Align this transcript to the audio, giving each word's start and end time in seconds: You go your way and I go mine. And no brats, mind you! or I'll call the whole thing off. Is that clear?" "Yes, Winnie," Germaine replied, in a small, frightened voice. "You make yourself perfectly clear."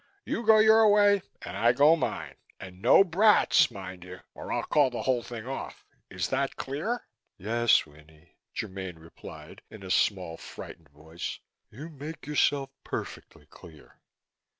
You 0.25 0.43
go 0.43 0.57
your 0.57 0.89
way 0.91 1.21
and 1.43 1.55
I 1.55 1.73
go 1.73 1.95
mine. 1.95 2.33
And 2.59 2.81
no 2.81 3.03
brats, 3.03 3.69
mind 3.69 4.03
you! 4.03 4.21
or 4.33 4.51
I'll 4.51 4.63
call 4.63 4.89
the 4.89 5.03
whole 5.03 5.21
thing 5.21 5.45
off. 5.45 5.85
Is 6.09 6.29
that 6.29 6.55
clear?" 6.55 7.05
"Yes, 7.37 7.85
Winnie," 7.85 8.33
Germaine 8.57 8.97
replied, 8.97 9.61
in 9.69 9.83
a 9.83 9.91
small, 9.91 10.37
frightened 10.37 10.89
voice. 10.89 11.37
"You 11.69 11.87
make 11.87 12.25
yourself 12.25 12.71
perfectly 12.83 13.45
clear." 13.45 14.01